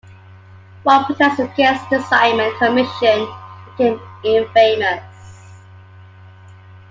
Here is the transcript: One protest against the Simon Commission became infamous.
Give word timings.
One 0.81 1.05
protest 1.05 1.39
against 1.39 1.87
the 1.91 2.01
Simon 2.01 2.51
Commission 2.57 3.31
became 3.67 4.01
infamous. 4.23 5.61